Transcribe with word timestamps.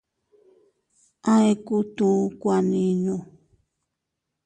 A 1.33 1.33
ekutu 1.51 2.09
kuaninu. 2.39 3.15